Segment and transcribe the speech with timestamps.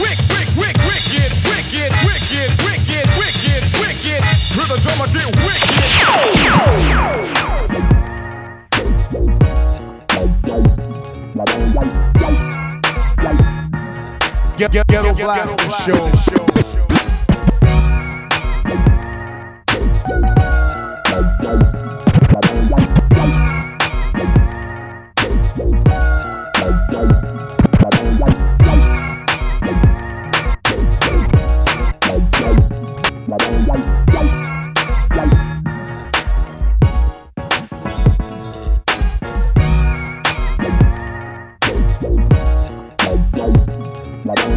[0.00, 4.22] wick, wick, wick, wick, wicked, wicked, wicked, wicked, wicked, wicked.
[4.56, 5.74] Rhythm drummer get wicked.
[14.56, 16.63] Get, get, ghetto blaster show.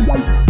[0.09, 0.46] I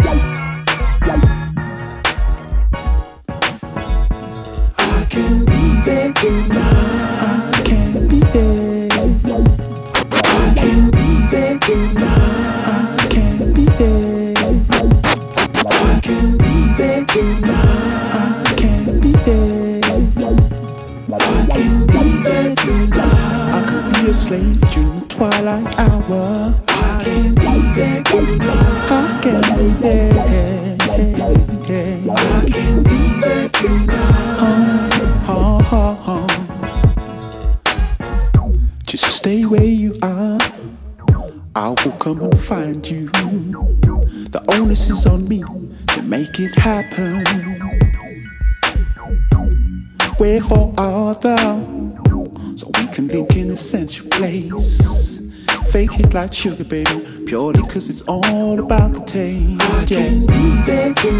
[56.18, 59.88] like sugar, baby, purely cause it's all about the taste.
[59.88, 60.10] Yeah.
[60.10, 61.10] Be there, be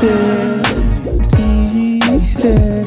[0.00, 0.62] there,
[1.36, 2.00] be
[2.40, 2.77] there.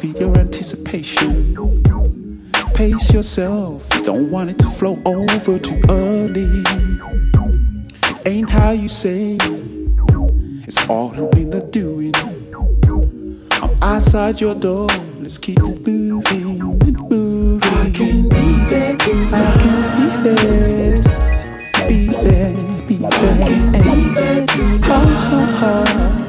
[0.00, 1.54] Feel your anticipation.
[2.74, 3.88] Pace yourself.
[4.04, 6.64] Don't want it to flow over too early.
[8.26, 9.36] Ain't how you say.
[10.66, 12.14] It's all in the doing.
[13.52, 14.88] I'm outside your door.
[15.20, 17.60] Let's keep it moving, moving.
[17.62, 18.96] I can be there.
[19.32, 21.22] I can be there.
[21.88, 24.46] Be there, be there.
[24.84, 24.98] Ha
[25.28, 26.21] ha ha.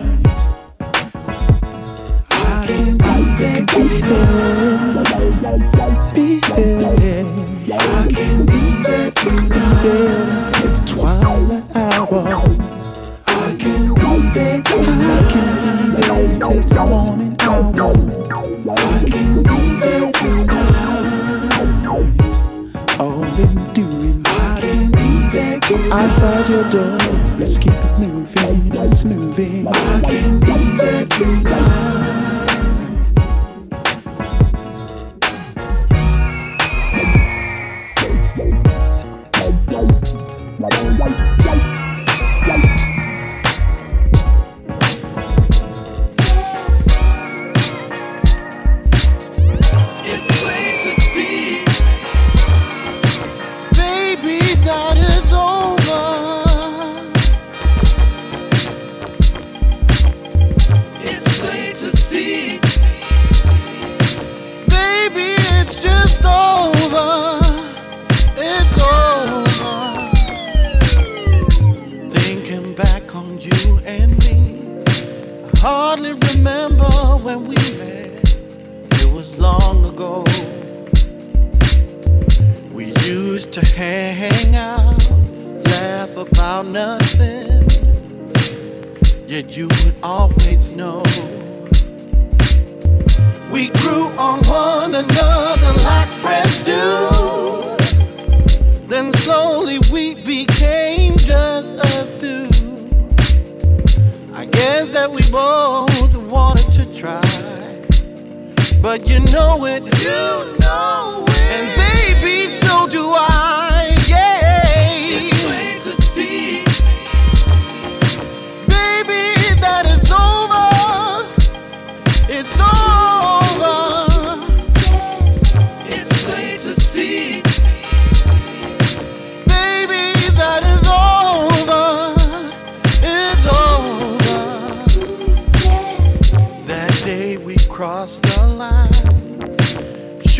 [108.84, 109.82] but you know it.
[110.04, 111.33] You know it.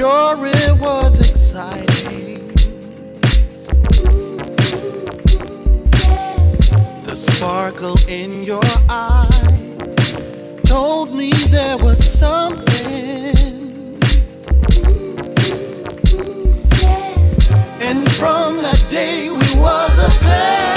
[0.04, 2.48] sure it was exciting.
[7.06, 9.30] The sparkle in your eye
[10.66, 13.38] told me there was something.
[17.88, 20.76] And from that day we was a pair.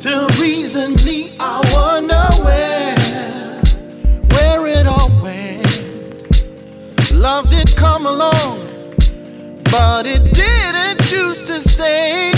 [0.00, 2.87] Till recently I wonder where.
[7.78, 8.58] come along,
[9.70, 12.37] but it didn't choose to stay.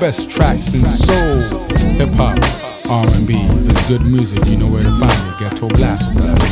[0.00, 1.34] best tracks in soul,
[1.98, 2.38] hip hop,
[2.88, 3.34] R&B.
[3.34, 5.38] If it's good music, you know where to find it.
[5.38, 6.49] Ghetto Blaster.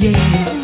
[0.00, 0.57] yeah.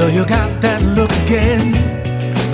[0.00, 1.76] So you got that look again,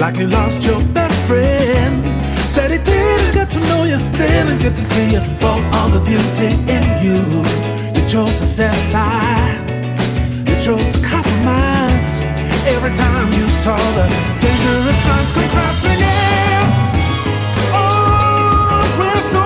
[0.00, 2.02] like you lost your best friend.
[2.50, 6.00] Said he didn't get to know you, didn't get to see you for all the
[6.00, 7.22] beauty in you.
[7.94, 9.62] You chose to set aside,
[10.48, 12.20] you chose to compromise.
[12.66, 14.10] Every time you saw the
[14.42, 16.66] dangerous signs come crossing, yeah.
[17.78, 19.45] Oh, we're so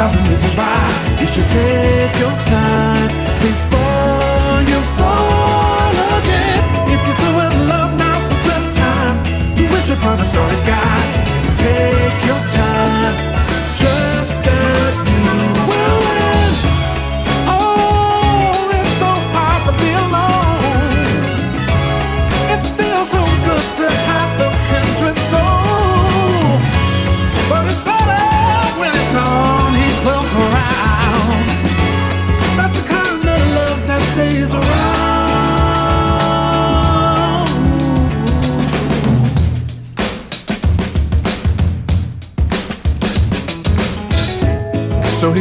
[0.00, 3.08] thousand reasons why you should take your time
[3.44, 6.62] before you fall again.
[6.94, 9.16] If you're through with love, now's the time
[9.56, 11.02] to wish upon a starry sky
[11.44, 13.29] and take your time.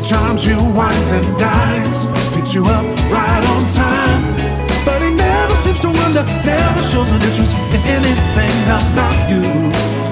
[0.09, 4.23] Chimes, you wines and dines, picks you up right on time.
[4.83, 9.45] But he never seems to wonder, never shows an interest in anything about you.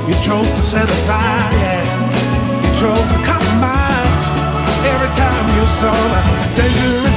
[0.06, 1.82] You chose to set aside, yeah.
[2.62, 4.22] You chose to compromise.
[4.86, 6.22] Every time you saw a
[6.54, 7.17] dangerous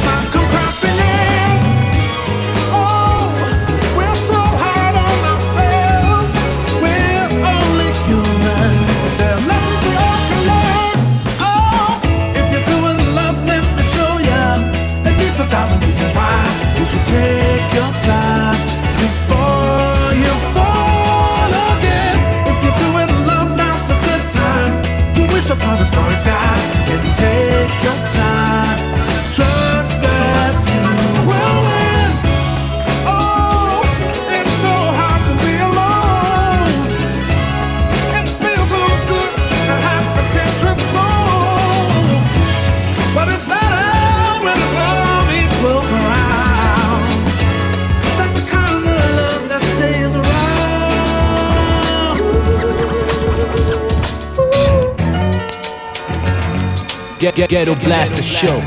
[57.20, 58.60] Ghetto Blaster Show.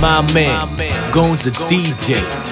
[0.00, 0.60] My man,
[1.10, 2.45] Gones the DJ.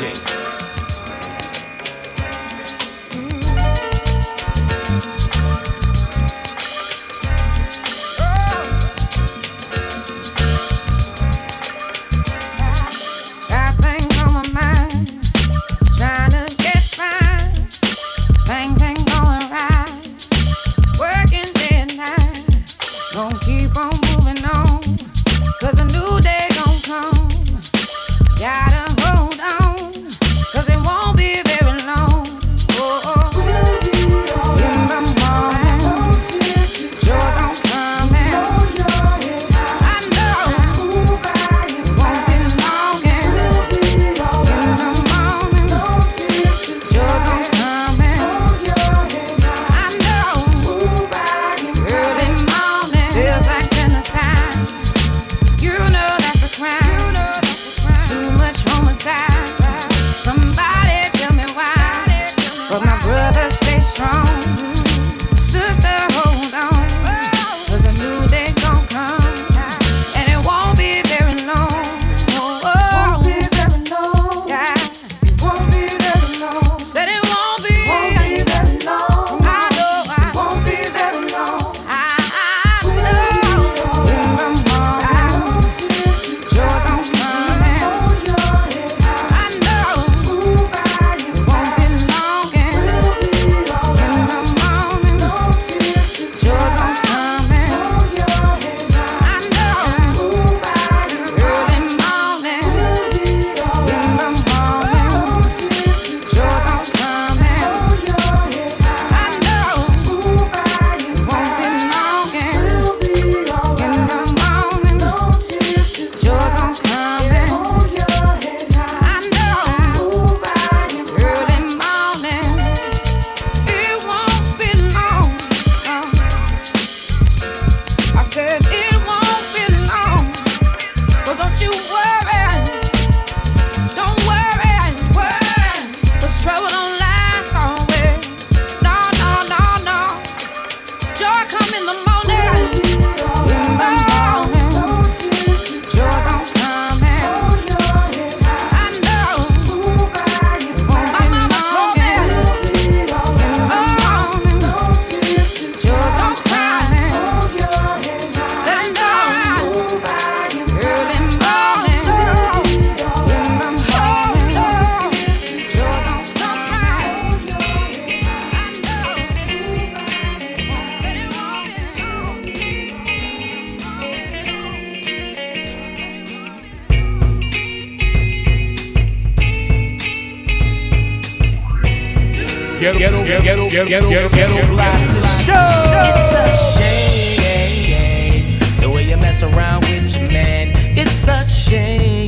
[182.93, 185.69] ghetto, ghetto, ghetto, ghetto, ghetto, ghetto, ghetto blaster show.
[186.05, 186.45] It's a
[186.77, 190.71] shame the way you mess around with your man.
[190.97, 192.27] It's a shame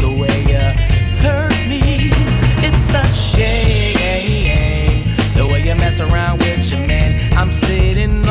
[0.00, 0.58] the way you
[1.22, 2.10] hurt me.
[2.58, 5.04] It's a shame
[5.36, 7.32] the way you mess around with your man.
[7.36, 8.21] I'm sitting.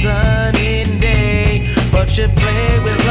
[0.00, 3.01] sunny day, but you play with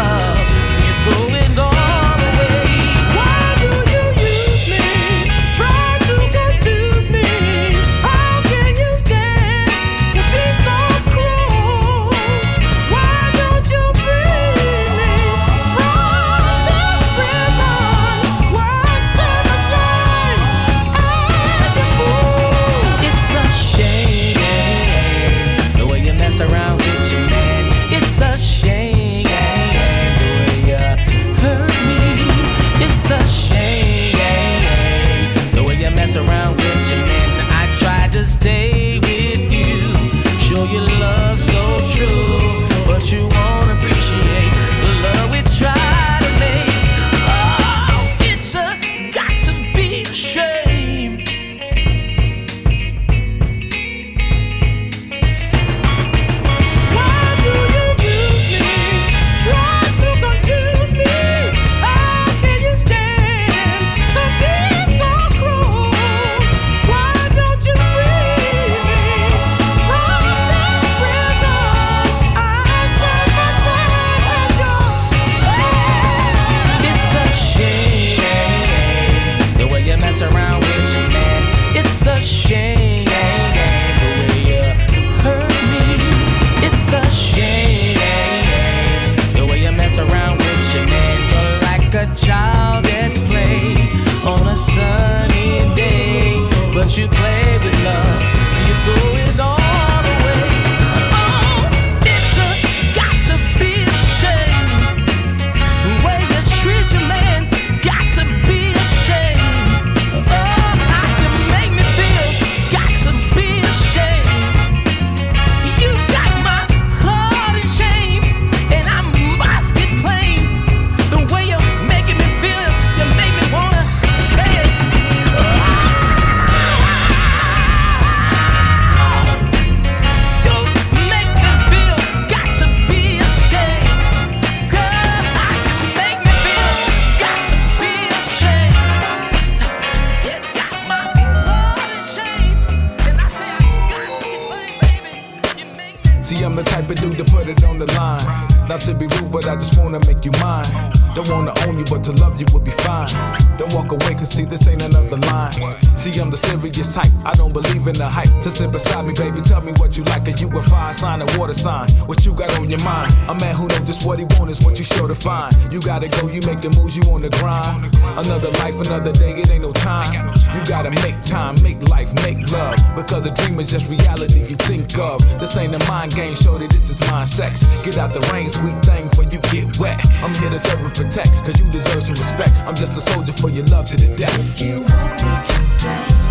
[168.26, 170.30] Another life, another day, it ain't no time.
[170.54, 172.78] You gotta make time, make life, make love.
[172.96, 175.18] Because the dream is just reality you think of.
[175.40, 177.64] This ain't a mind game, shorty, this is mind sex.
[177.84, 180.00] Get out the rain, sweet thing, for you get wet.
[180.22, 182.54] I'm here to serve and protect, cause you deserve some respect.
[182.68, 184.62] I'm just a soldier for your love to the death.
[184.62, 186.31] You want me to stay,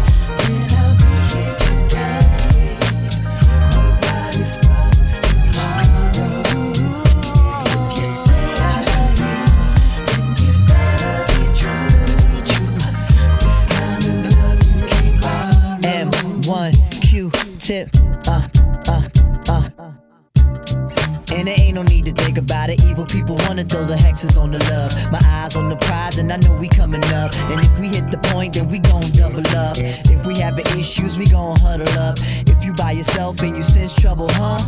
[21.40, 22.84] And there ain't no need to think about it.
[22.84, 24.92] Evil people wanna throw the hexes on the love.
[25.10, 27.32] My eyes on the prize, and I know we coming up.
[27.48, 29.78] And if we hit the point, then we gon' double up.
[29.78, 32.18] If we having issues, we gon' huddle up.
[32.44, 34.60] If you by yourself and you sense trouble, huh?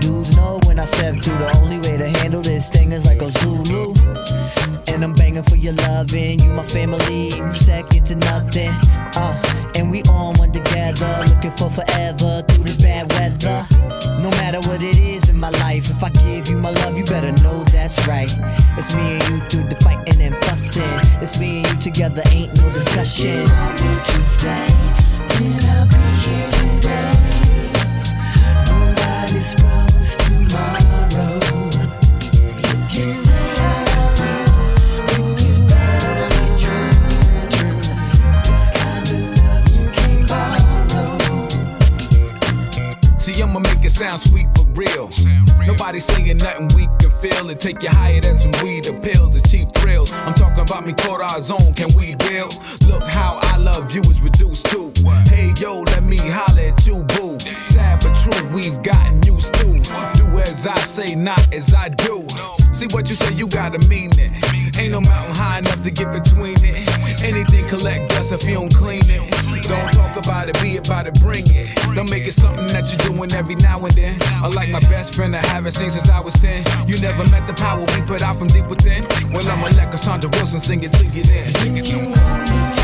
[0.00, 1.38] Dudes know when I step through.
[1.38, 3.94] The only way to handle this thing is like a Zulu.
[4.88, 6.40] And I'm banging for your loving.
[6.40, 8.72] You my family, you second to nothing.
[9.14, 13.66] Uh, and we on one together, looking for forever through this bad weather.
[14.20, 17.04] No matter what it is in my life, if I give you my love, you
[17.04, 18.30] better know that's right.
[18.76, 20.82] It's me and you through the fighting and fussing.
[21.20, 23.46] It's me and you together, ain't no discussion.
[25.40, 27.12] You I'll be here today.
[28.66, 30.81] Nobody's promised tomorrow.
[43.92, 45.10] See, it sound sweet but real.
[45.66, 47.50] Nobody saying nothing we can feel.
[47.50, 49.36] It take you higher than some weed or pills.
[49.36, 50.12] It's cheap thrills.
[50.12, 51.74] I'm talking about me quarter our zone.
[51.74, 52.48] Can we deal?
[52.88, 54.92] Look how I love you is reduced to.
[55.28, 57.38] Hey yo, let me holler at you, boo.
[57.64, 59.66] Sad but true, we've gotten used to.
[60.14, 62.26] Do as I say, not as I do.
[62.72, 64.78] See what you say, you gotta mean it.
[64.78, 67.22] Ain't no mountain high enough to get between it.
[67.22, 69.51] Anything collect dust if you don't clean it.
[69.62, 71.74] Don't talk about it, be about it, bring it.
[71.94, 74.18] Don't make it something that you're doing every now and then.
[74.42, 76.88] I like my best friend, I haven't seen since I was 10.
[76.88, 79.04] You never met the power we put out from deep within.
[79.32, 81.46] Well, I'ma let Cassandra Wilson sing it to you then.
[81.48, 82.81] Sing it to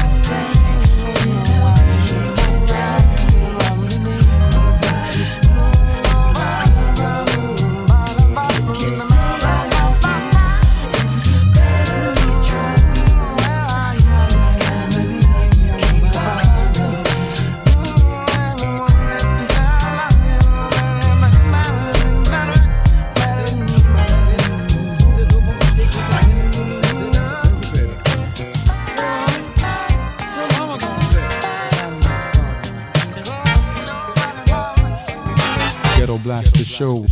[36.29, 37.07] Ghetto Blaster Show.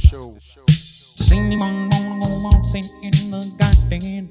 [1.17, 4.29] Does anyone wanna go waltzing in the garden?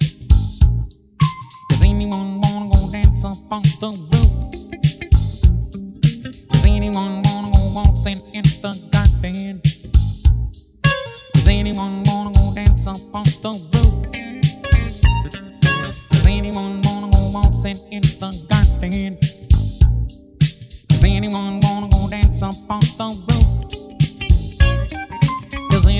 [1.69, 4.32] Does anyone wanna go dance up on the roof?
[6.52, 9.62] Does anyone wanna go waltzing in the garden?
[11.34, 14.12] Does anyone wanna go dance up on the roof?
[16.12, 19.17] Does anyone wanna go waltzing in the garden?
[20.89, 23.35] Does anyone wanna go dance up on the roof?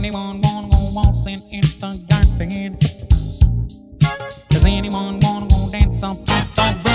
[0.06, 2.78] Anyone wanna go waltzing in the garden?
[4.52, 6.95] Does anyone wanna go dance up on the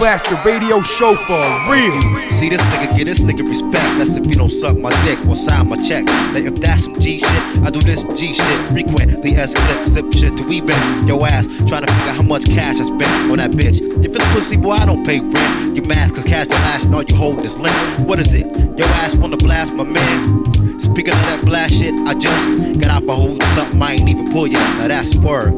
[0.00, 2.00] Blaster Radio Show for real.
[2.30, 3.84] See this nigga, get this nigga respect.
[3.98, 6.06] That's if you don't suck my dick or sign my check.
[6.06, 8.72] Now if that's some G shit, I do this G shit.
[8.72, 11.46] Frequent the S click, zip shit till we bend your ass.
[11.68, 13.82] Trying to figure out how much cash I spent on that bitch.
[14.02, 15.76] If it's pussy, boy, I don't pay rent.
[15.76, 17.76] You mad cause cash the last and all you hold is lint.
[18.06, 18.46] What is it?
[18.78, 20.80] Your ass wanna blast my man?
[20.80, 24.32] Speaking of that blast shit, I just got out for holding something I ain't even
[24.32, 24.60] pull yet.
[24.78, 25.52] Now that's word.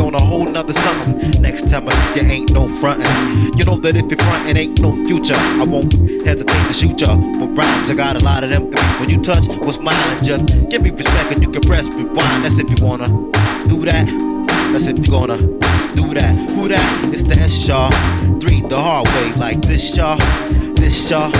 [0.00, 1.42] On a whole nother something.
[1.42, 3.56] Next time I see you ain't no frontin'.
[3.56, 5.34] You know that if you're frontin', ain't no future.
[5.36, 5.92] I won't
[6.24, 7.14] hesitate to shoot ya.
[7.38, 8.70] For rhymes, I got a lot of them.
[8.98, 12.44] When you touch what's mine, just give me respect and you can press rewind.
[12.44, 13.08] That's if you wanna
[13.68, 14.06] do that.
[14.72, 15.36] That's if you gonna
[15.92, 16.50] do that.
[16.50, 17.12] Who that?
[17.12, 17.90] It's the S y'all.
[18.40, 20.18] Three the hard way, like this y'all.
[20.74, 21.30] This y'all.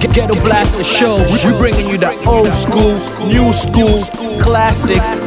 [0.00, 1.16] Ghetto Blaster Show.
[1.32, 2.94] We bringing you the old school,
[3.26, 4.04] new school,
[4.40, 5.21] classics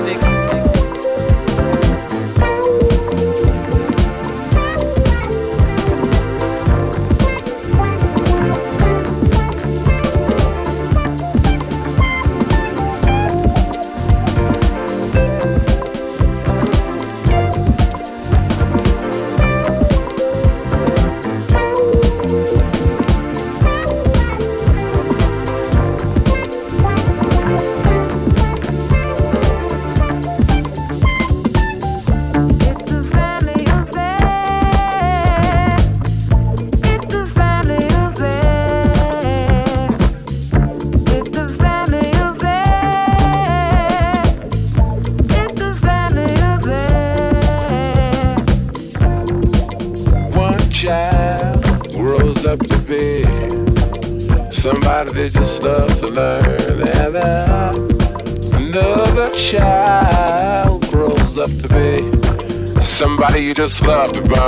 [63.65, 64.44] just laughed about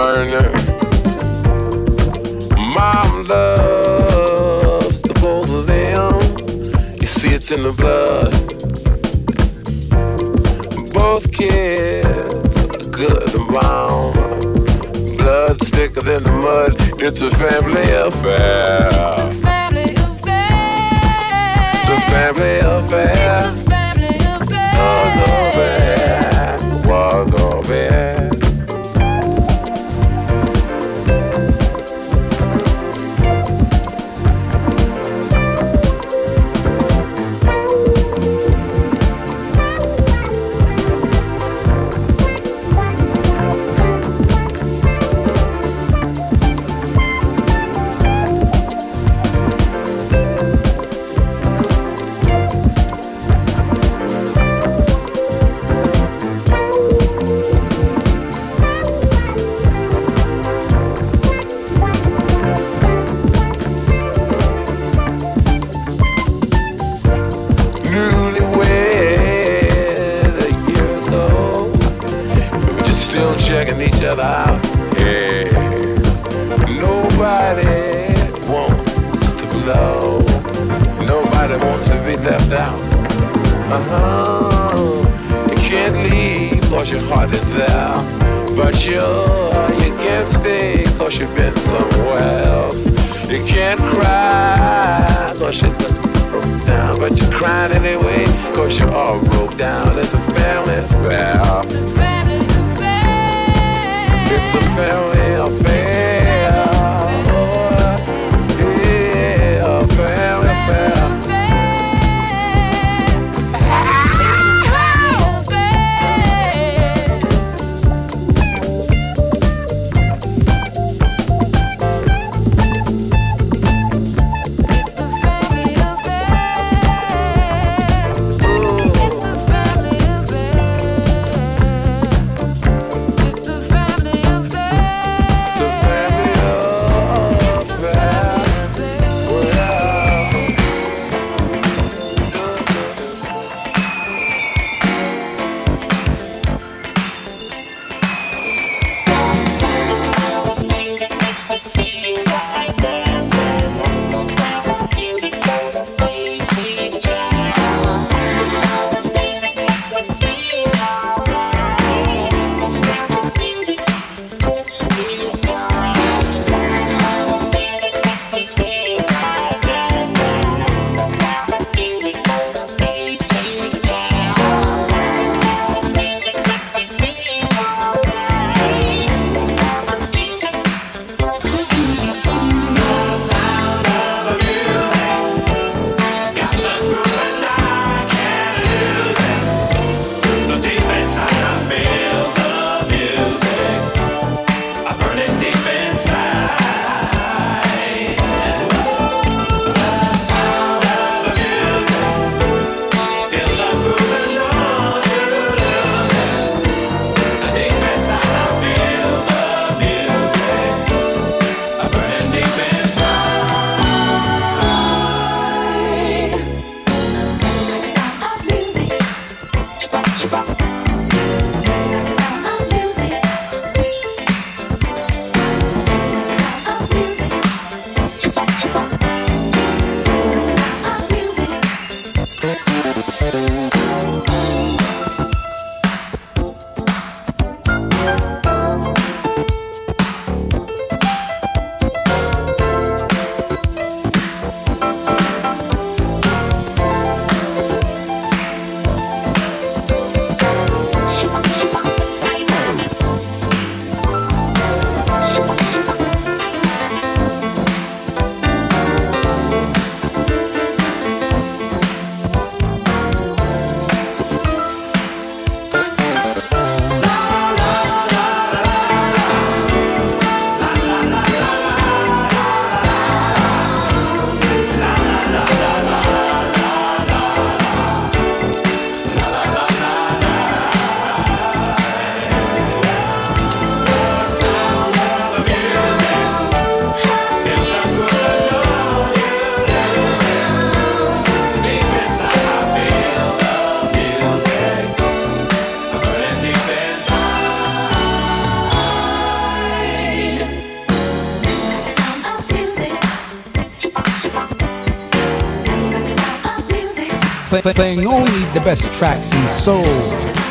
[307.62, 309.84] play, play, playing only the best tracks in soul,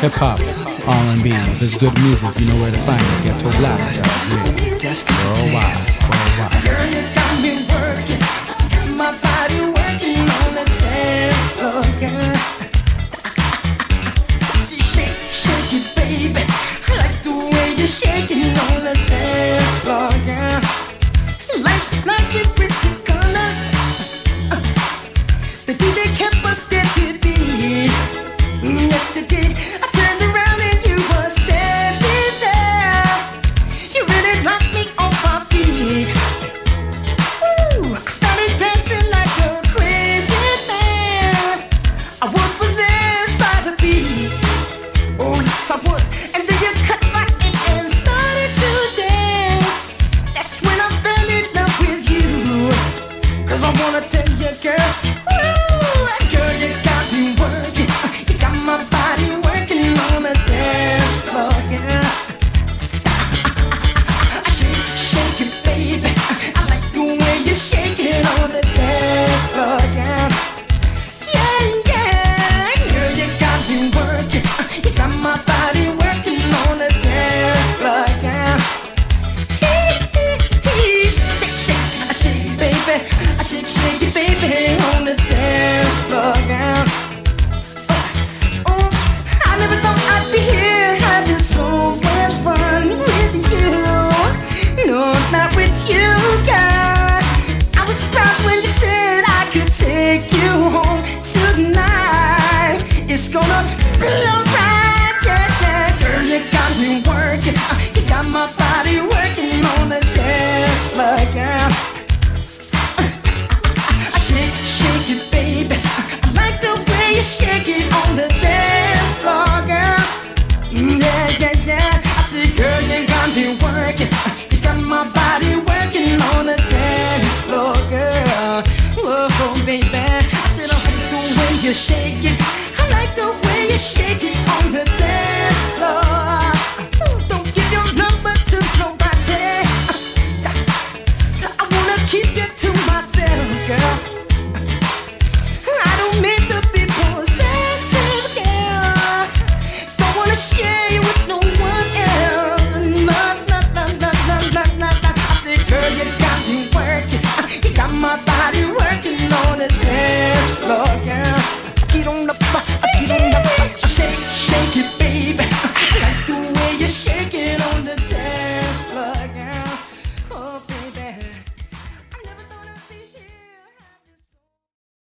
[0.01, 0.39] hip hop,
[0.87, 1.29] R&B.
[1.31, 3.23] If it's good music, you know where to find it.
[3.23, 4.01] Ghetto Blaster.
[4.01, 4.07] Uh,
[4.59, 4.91] yeah.
[5.23, 5.87] Worldwide.
[6.03, 6.63] Worldwide.
[6.67, 8.23] Girl, you got me working.
[8.73, 11.83] Got my body working on the dance floor,
[14.67, 16.43] shake, shake it, baby.
[16.43, 18.36] I like the way you shake it.